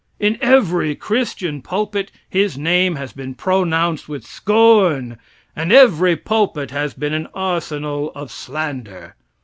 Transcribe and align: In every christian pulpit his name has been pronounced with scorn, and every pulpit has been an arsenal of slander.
In 0.19 0.39
every 0.41 0.95
christian 0.95 1.61
pulpit 1.61 2.11
his 2.27 2.57
name 2.57 2.95
has 2.95 3.13
been 3.13 3.35
pronounced 3.35 4.09
with 4.09 4.25
scorn, 4.25 5.19
and 5.55 5.71
every 5.71 6.15
pulpit 6.15 6.71
has 6.71 6.95
been 6.95 7.13
an 7.13 7.27
arsenal 7.35 8.11
of 8.15 8.31
slander. 8.31 9.13